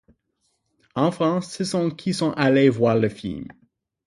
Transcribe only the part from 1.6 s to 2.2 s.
sont qui